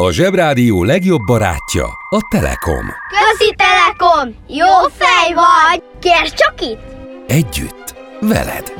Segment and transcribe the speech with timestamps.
[0.00, 2.86] A Zsebrádió legjobb barátja a Telekom.
[3.08, 4.34] Közi Telekom!
[4.48, 4.66] Jó
[4.98, 5.82] fej vagy!
[6.00, 6.80] Kérd csak itt!
[7.26, 8.72] Együtt, veled.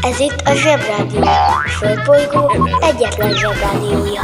[0.00, 1.22] Ez itt a Zsebrádió.
[1.22, 4.20] A Földbolygó egyetlen Zsebrádiója.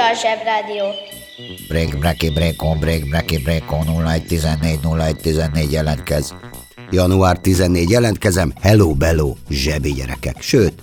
[0.00, 0.84] Újra a Zsebrádió.
[1.68, 6.34] Break, breki, breakon, break, breki, breakon, 0114, 0114 jelentkez.
[6.90, 10.36] Január 14 jelentkezem, hello, bello, zsebi gyerekek.
[10.40, 10.74] Sőt,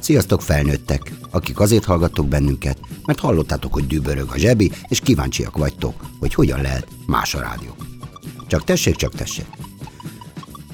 [0.00, 5.94] sziasztok felnőttek, akik azért hallgattok bennünket, mert hallottátok, hogy dübörög a zsebi, és kíváncsiak vagytok,
[6.20, 7.76] hogy hogyan lehet más a rádió.
[8.46, 9.46] Csak tessék, csak tessék.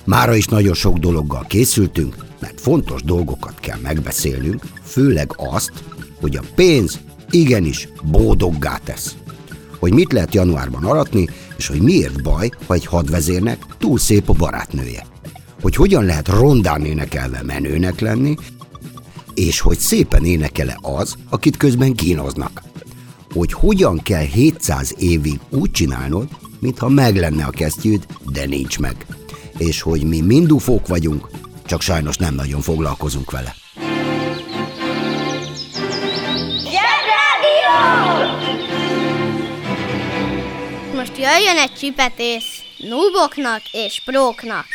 [0.05, 5.73] Mára is nagyon sok dologgal készültünk, mert fontos dolgokat kell megbeszélnünk, főleg azt,
[6.21, 6.99] hogy a pénz
[7.31, 9.17] igenis bódoggá tesz.
[9.79, 14.33] Hogy mit lehet januárban aratni, és hogy miért baj, ha egy hadvezérnek túl szép a
[14.33, 15.07] barátnője.
[15.61, 18.35] Hogy hogyan lehet rondán énekelve menőnek lenni,
[19.35, 22.63] és hogy szépen énekele az, akit közben kínoznak.
[23.33, 26.29] Hogy hogyan kell 700 évig úgy csinálnod,
[26.61, 29.07] mintha meg lenne a kesztyűd, de nincs meg.
[29.59, 31.29] És hogy mi mind ufók vagyunk,
[31.67, 33.55] csak sajnos nem nagyon foglalkozunk vele.
[41.29, 42.63] Jöjjön egy csipetész.
[42.77, 44.67] Nuboknak és próknak.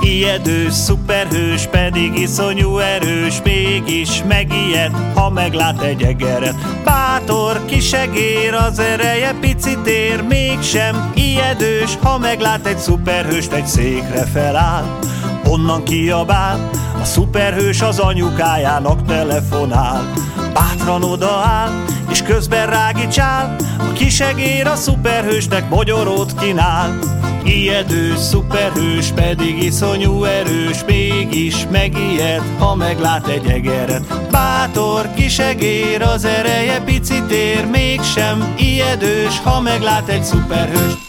[0.00, 6.82] Ijedős, szuperhős, pedig iszonyú erős, mégis megijed, ha meglát egy egeret.
[6.84, 14.98] Bátor, kisegér, az ereje picit ér, mégsem ijedős, ha meglát egy szuperhőst, egy székre feláll.
[15.44, 20.12] Onnan kiabál, a szuperhős az anyukájának telefonál.
[20.54, 26.98] Bátran odaáll, és közben rágicsál, a kisegér a szuperhősnek mogyorót kínál.
[27.44, 34.30] Ijedős, szuperhős, pedig iszonyú erős, mégis megijed, ha meglát egy egeret.
[34.30, 41.03] Bátor, kisegér, az ereje picit ér, mégsem ijedős, ha meglát egy szuperhőst.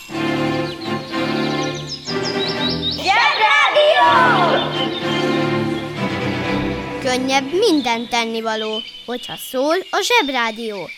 [7.06, 10.90] Könnyebb minden tennivaló, hogyha szól a Zsebrádió.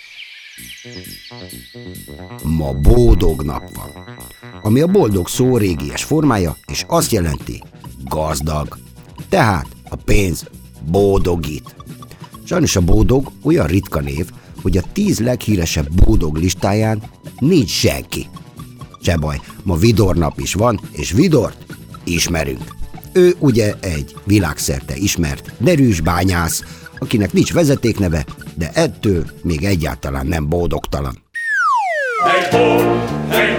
[2.44, 4.20] Ma boldog nap van,
[4.62, 7.64] ami a boldog szó régies formája, és azt jelenti
[8.04, 8.78] gazdag.
[9.30, 10.46] Tehát a pénz
[10.92, 11.76] boldogít.
[12.46, 14.30] Sajnos a boldog olyan ritka név,
[14.62, 17.04] hogy a tíz leghíresebb boldog listáján
[17.40, 18.30] nincs senki.
[19.02, 21.66] Se baj, ma Vidor nap is van, és Vidort
[22.04, 22.77] ismerünk.
[23.18, 26.64] Ő ugye egy világszerte ismert derűs bányász,
[27.00, 31.24] akinek nincs vezetékneve, de ettől még egyáltalán nem boldogtalan.
[32.24, 32.78] Hey ho,
[33.30, 33.57] hey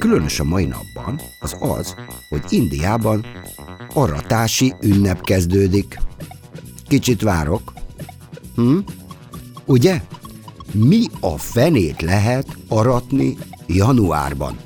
[0.00, 1.94] különös a mai napban, az az,
[2.28, 3.24] hogy Indiában
[3.94, 6.00] aratási ünnep kezdődik.
[6.88, 7.72] Kicsit várok.
[8.54, 8.78] Hm?
[9.64, 10.02] Ugye?
[10.72, 14.56] Mi a fenét lehet aratni januárban?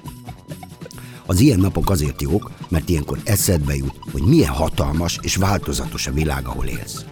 [1.26, 6.12] Az ilyen napok azért jók, mert ilyenkor eszedbe jut, hogy milyen hatalmas és változatos a
[6.12, 7.04] világ, ahol élsz.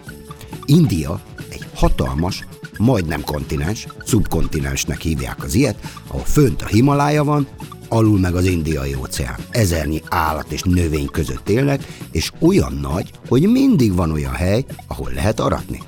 [0.65, 2.45] India egy hatalmas,
[2.77, 7.47] majdnem kontinens, szubkontinensnek hívják az ilyet, ahol fönt a Himalája van,
[7.93, 9.39] alul meg az indiai óceán.
[9.49, 15.11] Ezernyi állat és növény között élnek, és olyan nagy, hogy mindig van olyan hely, ahol
[15.13, 15.81] lehet aratni.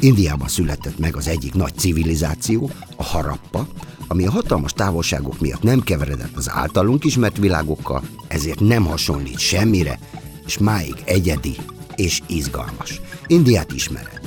[0.00, 3.66] Indiában született meg az egyik nagy civilizáció, a Harappa,
[4.08, 9.98] ami a hatalmas távolságok miatt nem keveredett az általunk ismert világokkal, ezért nem hasonlít semmire,
[10.46, 11.56] és máig egyedi
[11.96, 13.00] és izgalmas.
[13.26, 14.20] Indiát ismered,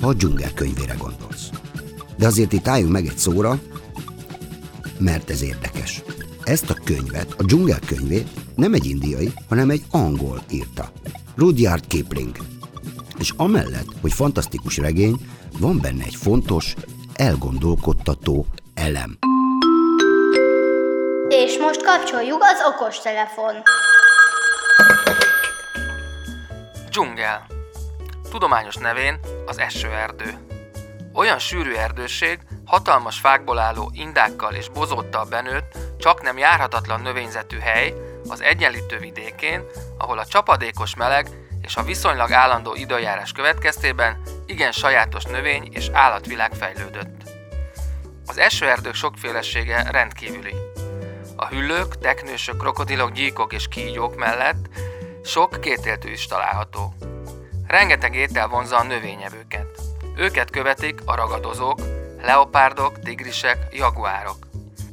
[0.00, 1.50] ha a dzsungel könyvére gondolsz.
[2.16, 3.58] De azért itt álljunk meg egy szóra,
[5.02, 6.02] mert ez érdekes.
[6.42, 10.92] Ezt a könyvet, a dzsungel könyvét nem egy indiai, hanem egy angol írta.
[11.36, 12.36] Rudyard Kipling.
[13.18, 15.16] És amellett, hogy fantasztikus regény,
[15.58, 16.74] van benne egy fontos,
[17.14, 19.18] elgondolkodtató elem.
[21.28, 23.54] És most kapcsoljuk az okostelefon.
[26.90, 27.46] Dzsungel.
[28.30, 30.34] Tudományos nevén az esőerdő.
[31.12, 37.94] Olyan sűrű erdőség, hatalmas fákból álló indákkal és bozóttal benőtt, csak nem járhatatlan növényzetű hely,
[38.28, 39.64] az egyenlítő vidékén,
[39.98, 41.28] ahol a csapadékos meleg
[41.62, 47.30] és a viszonylag állandó időjárás következtében igen sajátos növény és állatvilág fejlődött.
[48.26, 50.54] Az esőerdők sokfélesége rendkívüli.
[51.36, 54.68] A hüllők, teknősök, krokodilok, gyíkok és kígyók mellett
[55.24, 56.94] sok kétéltű is található.
[57.66, 59.80] Rengeteg étel vonza a növényevőket.
[60.16, 61.78] Őket követik a ragadozók,
[62.22, 64.36] leopárdok, tigrisek, jaguárok.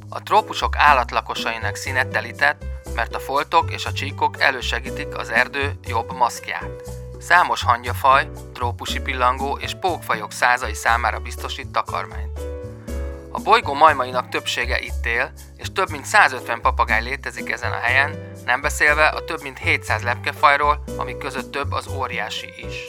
[0.08, 6.12] A trópusok állatlakosainak színet telített, mert a foltok és a csíkok elősegítik az erdő jobb
[6.12, 6.82] maszkját.
[7.18, 12.40] Számos hangyafaj, trópusi pillangó és pókfajok százai számára biztosít takarmányt.
[13.32, 18.32] A bolygó majmainak többsége itt él, és több mint 150 papagáj létezik ezen a helyen,
[18.44, 22.84] nem beszélve a több mint 700 lepkefajról, amik között több az óriási is.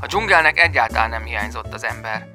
[0.00, 2.28] A dzsungelnek egyáltalán nem hiányzott az ember.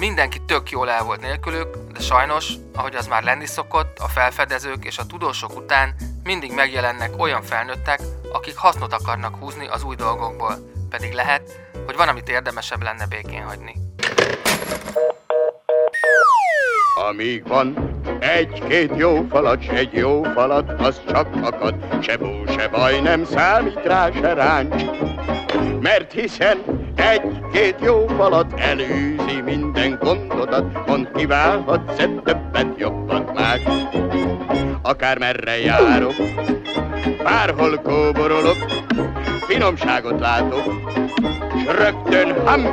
[0.00, 4.84] Mindenki tök jól el volt nélkülük, de sajnos, ahogy az már lenni szokott, a felfedezők
[4.84, 5.94] és a tudósok után
[6.24, 8.00] mindig megjelennek olyan felnőttek,
[8.32, 10.54] akik hasznot akarnak húzni az új dolgokból,
[10.90, 11.42] pedig lehet,
[11.86, 13.74] hogy van, amit érdemesebb lenne békén hagyni.
[17.08, 23.00] Amíg van egy-két jó falat, egy jó falat, az csak akad, se bó, se baj,
[23.00, 24.84] nem számít rá se ráncs.
[25.80, 33.60] Mert hiszen egy-két jó falat elűzi minden gondodat, mond kiválhatsz többet, jobbat más.
[34.82, 36.14] Akár merre járok,
[37.22, 38.56] bárhol kóborolok,
[39.46, 40.90] finomságot látok,
[41.56, 42.70] s rögtön ham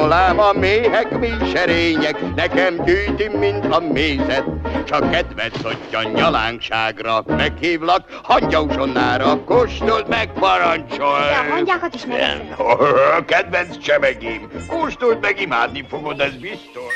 [0.00, 4.44] Nolám a méhek, mi serények, nekem gyűjti, mint a mézet.
[4.84, 11.28] Csak kedves szotja nyalánkságra, meghívlak hangyausonára, kóstold meg, parancsolj!
[11.28, 12.56] De a hangyákat is meg.
[13.26, 16.92] Kedvenc csemegém, kóstold meg, imádni fogod, ez biztos.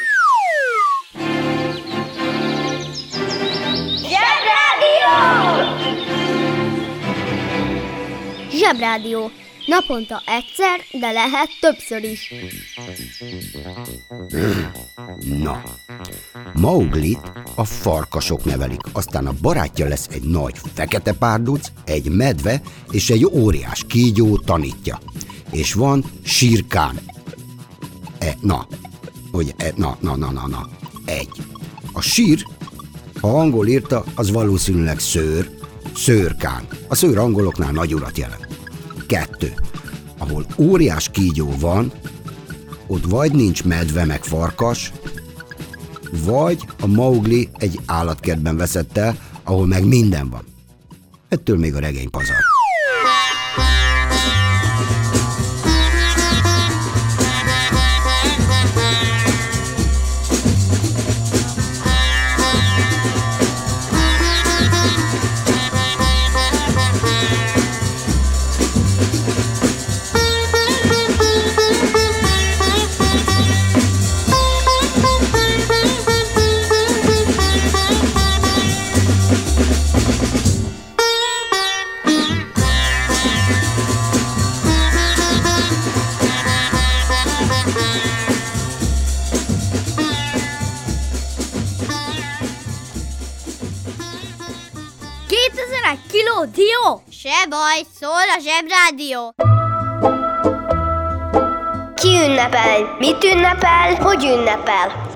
[8.50, 9.31] Zsebrádió.
[9.70, 12.34] Naponta egyszer, de lehet többször is.
[15.43, 15.62] Na,
[16.55, 23.11] Mauglit a farkasok nevelik, aztán a barátja lesz egy nagy fekete párduc, egy medve és
[23.11, 24.99] egy óriás kígyó tanítja.
[25.50, 27.00] És van sírkán.
[28.19, 28.67] E, na,
[29.32, 30.69] hogy e, na, na, na, na, na,
[31.05, 31.31] egy.
[31.93, 32.46] A sír,
[33.20, 35.50] ha angol írta, az valószínűleg szőr,
[35.94, 36.67] szőrkán.
[36.88, 38.50] A szőr angoloknál nagy urat jelent.
[39.10, 39.52] Kettő.
[40.18, 41.92] Ahol óriás kígyó van,
[42.86, 44.92] ott vagy nincs medve meg farkas,
[46.24, 50.44] vagy a Maugli egy állatkertben veszett el, ahol meg minden van.
[51.28, 52.39] Ettől még a regény pazar.
[96.41, 97.03] Kiló dió?
[97.09, 99.35] Se baj, szól a Zsebrádió.
[101.94, 102.97] Ki ünnepel?
[102.99, 103.94] Mit ünnepel?
[103.94, 105.09] Hogy ünnepel?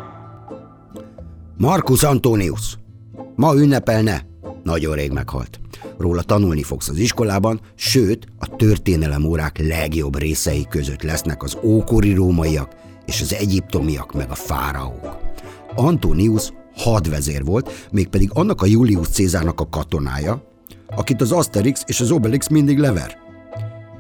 [1.56, 2.76] Marcus Antonius.
[3.36, 4.26] Ma ünnepelne.
[4.62, 5.60] Nagyon rég meghalt.
[5.98, 12.14] Róla tanulni fogsz az iskolában, sőt, a történelem órák legjobb részei között lesznek az ókori
[12.14, 12.72] rómaiak
[13.06, 15.18] és az egyiptomiak meg a fáraók.
[15.74, 20.52] Antonius hadvezér volt, mégpedig annak a Julius Cézárnak a katonája,
[20.96, 23.16] akit az Asterix és az Obelix mindig lever.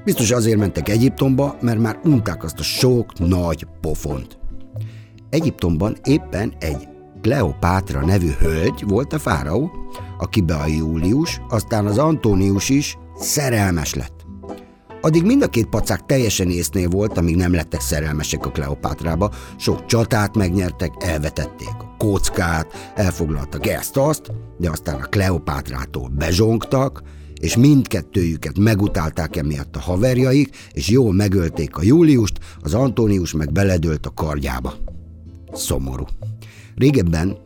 [0.04, 4.38] Biztos azért mentek Egyiptomba, mert már unták azt a sok nagy pofont.
[5.30, 6.88] Egyiptomban éppen egy
[7.22, 9.70] Kleopátra nevű hölgy volt a fáraó,
[10.18, 14.26] akibe a Július, aztán az Antonius is szerelmes lett.
[15.00, 19.86] Addig mind a két pacák teljesen észnél volt, amíg nem lettek szerelmesek a Kleopátrába, sok
[19.86, 27.02] csatát megnyertek, elvetették a kockát, elfoglaltak ezt-azt, de aztán a Kleopátrától bezsongtak,
[27.40, 34.06] és mindkettőjüket megutálták emiatt a haverjaik, és jól megölték a Júliust, az Antonius meg beledőlt
[34.06, 34.74] a kardjába.
[35.52, 36.04] Szomorú.
[36.74, 37.36] Régebben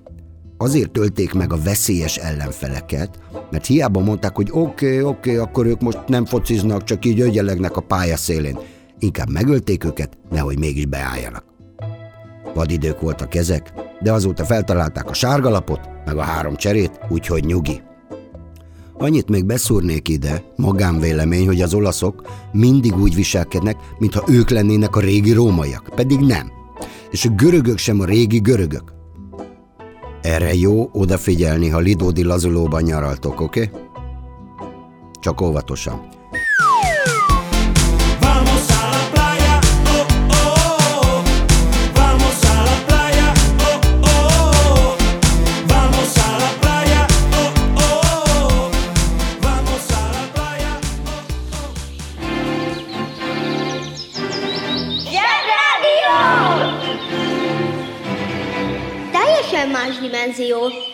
[0.56, 3.18] azért tölték meg a veszélyes ellenfeleket,
[3.50, 7.20] mert hiába mondták, hogy oké, okay, oké, okay, akkor ők most nem fociznak, csak így
[7.20, 8.58] ögyelegnek a pálya szélén.
[8.98, 11.44] Inkább megölték őket, nehogy mégis beálljanak.
[12.54, 17.80] Vadidők voltak ezek, de azóta feltalálták a sárgalapot, meg a három cserét, úgyhogy nyugi.
[18.98, 25.00] Annyit még beszúrnék ide, magánvélemény, hogy az olaszok mindig úgy viselkednek, mintha ők lennének a
[25.00, 26.50] régi rómaiak, pedig nem.
[27.10, 28.92] És a görögök sem a régi görögök.
[30.22, 33.62] Erre jó odafigyelni, ha Lidódi lazulóban nyaraltok, oké?
[33.62, 33.80] Okay?
[35.20, 36.17] Csak óvatosan.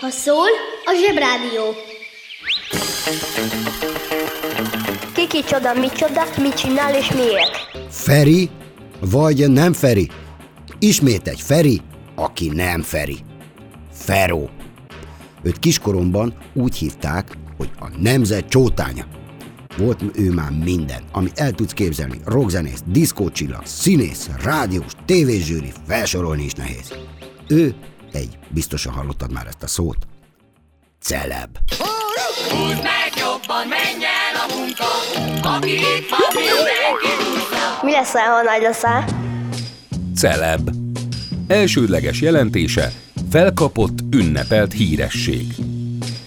[0.05, 0.49] Ha szól
[0.85, 1.63] a Zsebrádió.
[5.15, 7.71] Kiki csoda, micsoda, mit csinál és miért?
[7.91, 8.51] Feri,
[9.01, 10.11] vagy nem Feri?
[10.79, 11.81] Ismét egy Feri,
[12.15, 13.17] aki nem Feri.
[13.93, 14.51] Feró.
[15.43, 19.05] Őt kiskoromban úgy hívták, hogy a nemzet csótánya.
[19.77, 22.21] Volt ő már minden, amit el tudsz képzelni.
[22.25, 26.93] Rockzenész, diszkócsillag, színész, rádiós, tévézsűri, felsorolni is nehéz.
[27.49, 27.75] Ő
[28.15, 29.97] egy, biztosan hallottad már ezt a szót,
[31.01, 31.59] celeb.
[32.51, 34.85] Húzd meg jobban, menj el a munka,
[35.49, 37.23] aki itt van, mindenki
[37.83, 39.05] Mi leszel, ha nagy leszel?
[40.17, 40.71] Celeb.
[41.47, 42.93] Elsődleges jelentése
[43.31, 45.55] felkapott, ünnepelt híresség.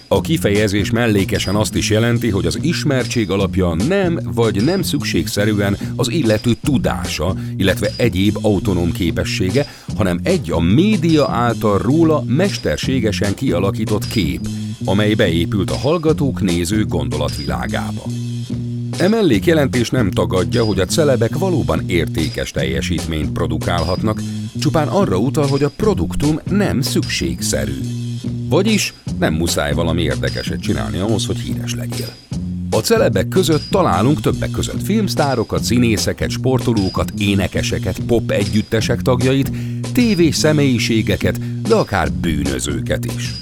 [0.09, 6.11] A kifejezés mellékesen azt is jelenti, hogy az ismertség alapja nem vagy nem szükségszerűen az
[6.11, 9.65] illető tudása, illetve egyéb autonóm képessége,
[9.97, 14.47] hanem egy a média által róla mesterségesen kialakított kép,
[14.85, 18.03] amely beépült a hallgatók néző gondolatvilágába.
[18.97, 24.21] E mellékjelentés nem tagadja, hogy a celebek valóban értékes teljesítményt produkálhatnak,
[24.59, 27.79] csupán arra utal, hogy a produktum nem szükségszerű.
[28.49, 32.13] Vagyis nem muszáj valami érdekeset csinálni ahhoz, hogy híres legyél.
[32.69, 39.51] A celebek között találunk többek között filmsztárokat, színészeket, sportolókat, énekeseket, pop együttesek tagjait,
[39.93, 43.33] tévés személyiségeket, de akár bűnözőket is.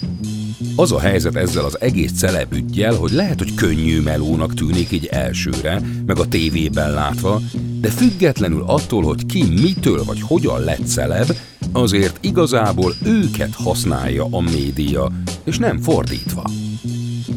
[0.76, 5.82] Az a helyzet ezzel az egész celebügyjel, hogy lehet, hogy könnyű melónak tűnik így elsőre,
[6.06, 7.42] meg a tévében látva,
[7.82, 11.36] de függetlenül attól, hogy ki mitől vagy hogyan lett celeb,
[11.76, 15.12] azért igazából őket használja a média,
[15.44, 16.44] és nem fordítva.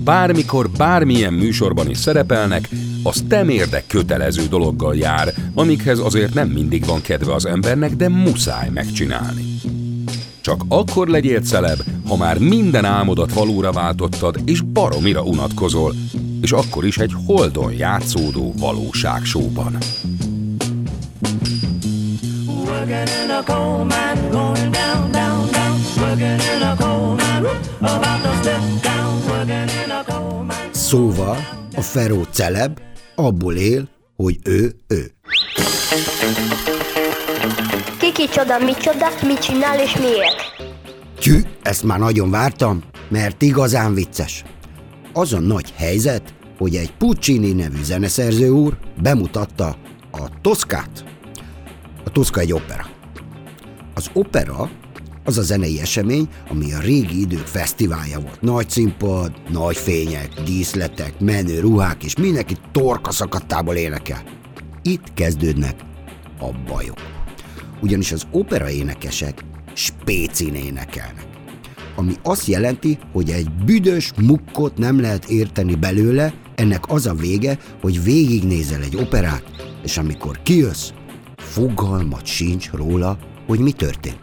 [0.04, 2.68] Bármikor, bármilyen műsorban is szerepelnek,
[3.02, 8.68] az temérdek kötelező dologgal jár, amikhez azért nem mindig van kedve az embernek, de muszáj
[8.68, 9.45] megcsinálni.
[10.40, 11.78] Csak akkor legyél celeb,
[12.09, 15.95] ha már minden álmodat valóra váltottad, és baromira unatkozol,
[16.40, 19.78] és akkor is egy holdon játszódó valóságsóban.
[22.79, 25.81] Working in a coal mine, going down, down, down.
[25.97, 27.47] Working in a coal mine,
[27.81, 29.29] about to step down.
[29.29, 30.71] Working in a coal mine.
[30.73, 31.37] Szóval
[31.77, 32.79] a Feró celeb
[33.15, 35.13] abból él, hogy ő ő.
[37.99, 40.37] Kiki csoda, micsoda, mit csinál és miért?
[41.19, 44.45] Tyű, ezt már nagyon vártam, mert igazán vicces.
[45.13, 49.77] Az a nagy helyzet, hogy egy Puccini nevű zeneszerző úr bemutatta
[50.11, 51.08] a Toszkát.
[52.09, 52.87] A Toszka egy opera.
[53.95, 54.71] Az opera
[55.25, 58.41] az a zenei esemény, ami a régi idők fesztiválja volt.
[58.41, 64.23] Nagy színpad, nagy fények, díszletek, menő ruhák, és mindenki torka szakadtából énekel.
[64.83, 65.75] Itt kezdődnek
[66.41, 66.99] a bajok.
[67.81, 71.27] Ugyanis az opera énekesek spécin énekelnek.
[71.97, 77.59] Ami azt jelenti, hogy egy büdös mukkot nem lehet érteni belőle, ennek az a vége,
[77.81, 79.45] hogy végignézel egy operát,
[79.83, 80.91] és amikor kijössz,
[81.49, 84.21] fogalmat sincs róla, hogy mi történt.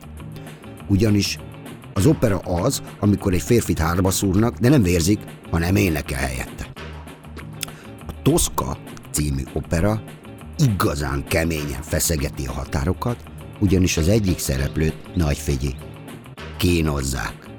[0.88, 1.40] Ugyanis
[1.94, 5.20] az opera az, amikor egy férfit hárba szúrnak, de nem vérzik,
[5.52, 6.68] hanem énekel helyette.
[8.08, 8.78] A Toszka
[9.12, 10.02] című opera
[10.58, 13.18] igazán keményen feszegeti a határokat,
[13.60, 15.76] ugyanis az egyik szereplőt, nagy figyi,
[16.58, 17.50] kínozzák.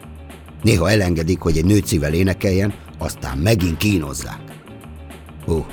[0.62, 4.40] Néha elengedik, hogy egy nőcivel énekeljen, aztán megint kínozzák.
[5.48, 5.66] Ó,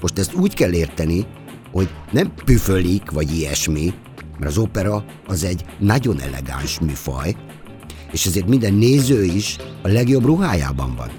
[0.00, 1.26] most ezt úgy kell érteni,
[1.74, 3.94] hogy nem püfölik, vagy ilyesmi,
[4.38, 7.36] mert az opera az egy nagyon elegáns műfaj,
[8.12, 11.10] és ezért minden néző is a legjobb ruhájában van.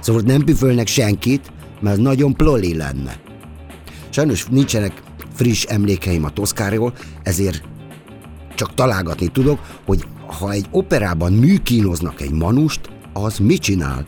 [0.00, 3.20] Szóval nem püfölnek senkit, mert az nagyon ploli lenne.
[4.10, 5.02] Sajnos nincsenek
[5.34, 7.62] friss emlékeim a Toszkáról, ezért
[8.54, 12.80] csak találgatni tudok, hogy ha egy operában műkínoznak egy manust,
[13.12, 14.06] az mit csinál?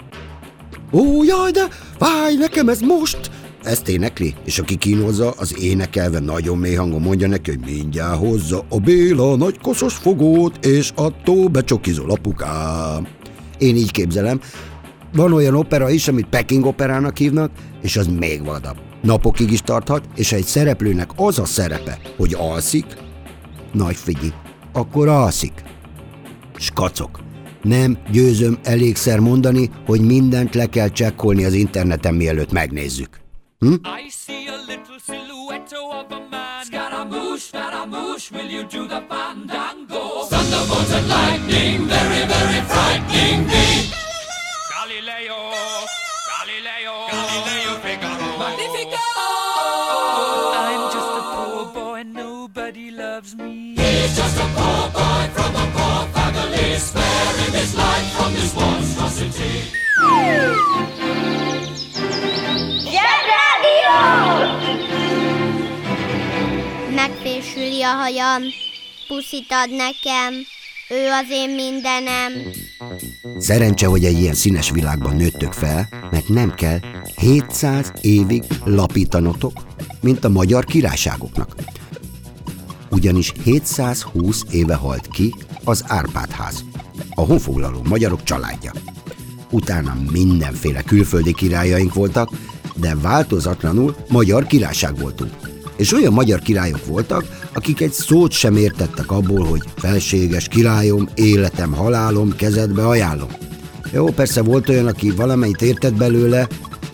[0.93, 3.31] Ó, jaj, de fáj nekem ez most!
[3.67, 8.65] Ezt énekli, és aki kínozza, az énekelve nagyon mély hangon mondja neki, hogy mindjárt hozza
[8.69, 13.07] a Béla nagy koszos fogót, és attól becsokizol apukám.
[13.59, 14.41] Én így képzelem,
[15.13, 17.51] Van olyan opera is, amit Peking operának hívnak,
[17.83, 18.77] és az még vadabb.
[19.03, 22.87] Napokig is tarthat, és egy szereplőnek az a szerepe, hogy alszik,
[23.73, 24.33] nagy figyelj,
[24.73, 25.63] akkor alszik.
[26.57, 27.21] Skacok.
[27.63, 33.26] Nem győzöm elégszer mondani, hogy mindent le kell csekkolni az interneten, mielőtt megnézzük.
[33.63, 33.81] Hm?
[33.87, 36.67] I see a little silhouette of a man.
[36.67, 40.25] Scaramouche, Scaramouche, will you do the fandango?
[40.25, 43.91] Thunderbolts and lightning, very, very frightening me.
[44.69, 45.41] Galileo,
[46.29, 48.39] Galileo, Galileo Figaro.
[48.39, 49.07] Magnifico!
[50.53, 53.75] I'm just a poor boy, nobody loves me.
[53.75, 59.73] He's just a poor boy from a poor family, sparing his life from this monstrosity.
[66.95, 68.43] Megfésüli a hajam,
[69.09, 70.35] puszit ad nekem,
[70.89, 72.33] ő az én mindenem.
[73.39, 76.79] Szerencse, hogy egy ilyen színes világban nőttök fel, mert nem kell
[77.17, 79.67] 700 évig lapítanotok,
[80.01, 81.55] mint a magyar királyságoknak.
[82.91, 86.65] Ugyanis 720 éve halt ki az Árpád-ház,
[87.15, 88.73] a honfoglaló magyarok családja.
[89.51, 92.31] Utána mindenféle külföldi királyaink voltak,
[92.77, 95.31] de változatlanul magyar királyság voltunk.
[95.77, 101.73] És olyan magyar királyok voltak, akik egy szót sem értettek abból, hogy felséges királyom, életem,
[101.73, 103.29] halálom, kezedbe ajánlom.
[103.93, 106.49] Jó, persze volt olyan, aki valamelyit értett belőle,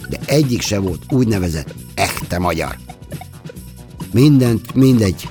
[0.08, 2.76] de egyik se volt úgynevezett echte magyar.
[4.12, 5.28] Mindent, mindegy.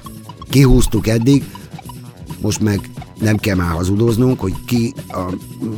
[0.49, 1.43] Kihúztuk eddig,
[2.41, 2.89] most meg
[3.19, 5.33] nem kell már hazudoznunk, hogy ki a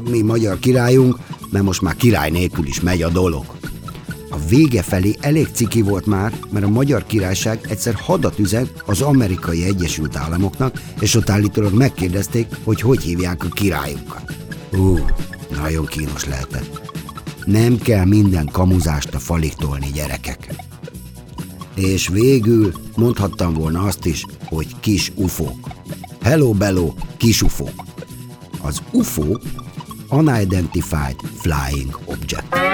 [0.10, 1.18] mi magyar királyunk,
[1.50, 3.46] mert most már király nélkül is megy a dolog.
[4.34, 9.02] A vége felé elég ciki volt már, mert a magyar királyság egyszer hadat üzent az
[9.02, 14.34] amerikai Egyesült Államoknak, és ott állítólag megkérdezték, hogy hogy hívják a királyunkat.
[14.78, 14.98] Ú,
[15.50, 16.82] nagyon kínos lehetett.
[17.46, 20.56] Nem kell minden kamuzást a falig tolni, gyerekek.
[21.76, 25.68] És végül mondhattam volna azt is, hogy kis ufók.
[26.22, 27.84] Hello, bello, kis ufók.
[28.62, 29.38] Az UFO
[30.10, 32.73] Unidentified Flying Object.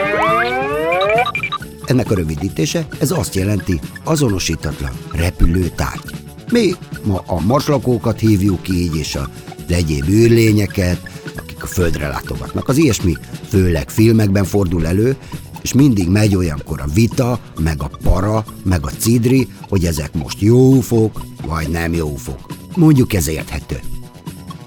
[1.89, 6.15] Ennek a rövidítése, ez azt jelenti azonosítatlan repülő tárgy.
[6.51, 9.29] Mi ma a marslakókat hívjuk így, és a
[9.67, 12.67] egyéb űrlényeket, akik a földre látogatnak.
[12.67, 15.15] Az ilyesmi főleg filmekben fordul elő,
[15.61, 20.41] és mindig megy olyankor a vita, meg a para, meg a cidri, hogy ezek most
[20.41, 22.53] jó ufók, vagy nem jó ufók.
[22.75, 23.79] Mondjuk ez érthető.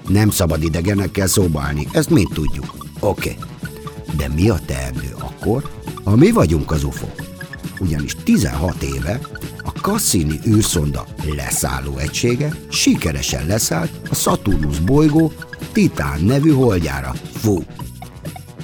[0.07, 2.75] Nem szabad idegenekkel szóba állni, ezt mind tudjuk.
[2.99, 3.29] Oké.
[3.29, 3.52] Okay.
[4.17, 5.69] De mi a teendő akkor,
[6.03, 7.23] ha mi vagyunk az ufók?
[7.79, 9.19] Ugyanis 16 éve
[9.63, 15.31] a Cassini űrszonda leszálló egysége sikeresen leszállt a Saturnus bolygó
[15.71, 17.13] Titán nevű holdjára.
[17.33, 17.63] Fú!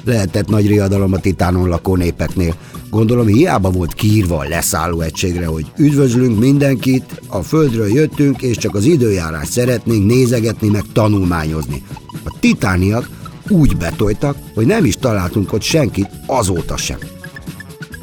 [0.03, 2.55] Lehetett nagy riadalom a Titánon lakó népeknél.
[2.89, 8.75] Gondolom hiába volt kiírva a leszálló egységre, hogy üdvözlünk mindenkit, a Földről jöttünk, és csak
[8.75, 11.83] az időjárást szeretnénk nézegetni meg tanulmányozni.
[12.23, 13.09] A titániak
[13.49, 16.97] úgy betoltak, hogy nem is találtunk ott senkit azóta sem.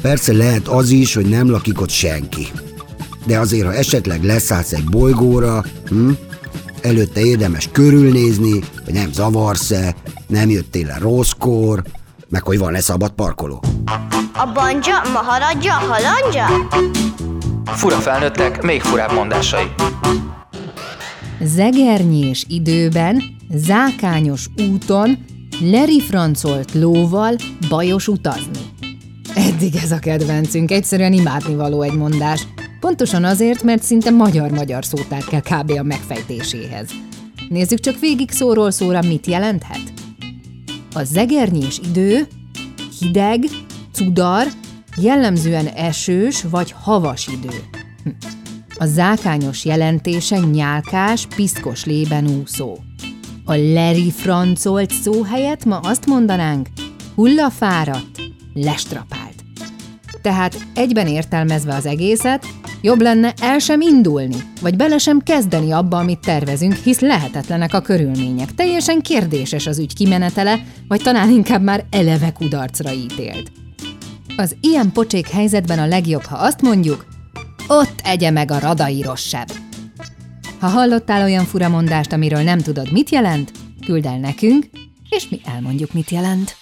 [0.01, 2.47] Persze lehet az is, hogy nem lakik ott senki.
[3.25, 6.09] De azért, ha esetleg leszállsz egy bolygóra, hm,
[6.81, 9.95] előtte érdemes körülnézni, hogy nem zavarsz-e,
[10.27, 11.83] nem jöttél el rosszkor,
[12.29, 13.63] meg hogy van-e szabad parkoló.
[14.33, 16.45] A banja, maharadja, halandja?
[17.65, 19.65] Fura felnőttek, még furább mondásai.
[21.41, 25.25] Zegernyés időben, zákányos úton,
[25.59, 27.35] lerifrancolt lóval
[27.69, 28.59] bajos utazni.
[29.35, 32.47] Eddig ez a kedvencünk, egyszerűen imádnivaló egy mondás.
[32.79, 35.71] Pontosan azért, mert szinte magyar-magyar szótár kell kb.
[35.71, 36.89] a megfejtéséhez.
[37.49, 39.93] Nézzük csak végig szóról szóra, mit jelenthet.
[40.93, 42.27] A zegernyés idő
[42.99, 43.43] hideg,
[43.93, 44.47] cudar,
[45.01, 47.55] jellemzően esős vagy havas idő.
[48.03, 48.09] Hm.
[48.77, 52.77] A zákányos jelentése nyálkás, piszkos lében úszó.
[53.49, 56.67] A lerifrancolt szó helyett ma azt mondanánk,
[57.15, 58.21] hullafáradt,
[58.53, 59.33] lestrapált.
[60.21, 62.45] Tehát egyben értelmezve az egészet,
[62.81, 67.81] jobb lenne el sem indulni, vagy bele sem kezdeni abba, amit tervezünk, hisz lehetetlenek a
[67.81, 68.55] körülmények.
[68.55, 73.51] Teljesen kérdéses az ügy kimenetele, vagy talán inkább már eleve kudarcra ítélt.
[74.37, 77.05] Az ilyen pocsék helyzetben a legjobb, ha azt mondjuk,
[77.67, 79.51] ott egye meg a radairos seb.
[80.59, 83.51] Ha hallottál olyan furamondást, amiről nem tudod, mit jelent,
[83.85, 84.65] küld el nekünk,
[85.09, 86.55] és mi elmondjuk, mit jelent.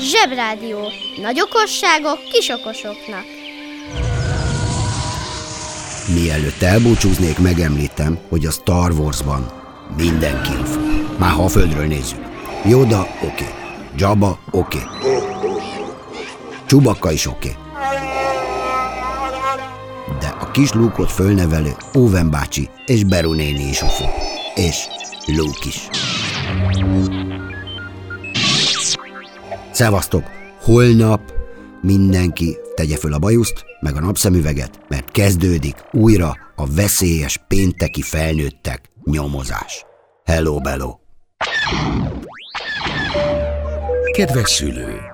[0.00, 0.78] Zsebrádió.
[1.22, 3.24] Nagy okosságok kis okosoknak.
[6.14, 9.52] Mielőtt elbúcsúznék, megemlítem, hogy a Star Warsban
[9.96, 10.76] minden kilf.
[11.18, 12.18] Már ha a földről nézzük.
[12.64, 13.26] Yoda, oké.
[13.26, 13.62] Okay.
[13.96, 14.78] Jabba, oké.
[14.78, 15.33] Okay.
[16.74, 17.48] Csubakka is oké.
[17.48, 17.60] Okay.
[20.20, 24.04] De a kis Luke-ot fölnevelő Owen bácsi és Beru néni is ufo.
[24.54, 24.86] És
[25.26, 25.88] Luke is.
[29.72, 30.24] Szevasztok!
[30.60, 31.32] Holnap
[31.82, 38.90] mindenki tegye föl a bajuszt, meg a napszemüveget, mert kezdődik újra a veszélyes pénteki felnőttek
[39.04, 39.84] nyomozás.
[40.24, 40.94] Hello, bello!
[44.12, 45.13] Kedves szülő!